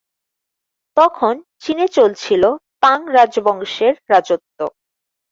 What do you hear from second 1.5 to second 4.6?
চীনে চলছিল তাং রাজবংশের রাজত্ব।